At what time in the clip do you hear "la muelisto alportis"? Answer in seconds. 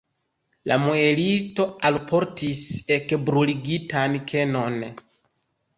0.71-2.65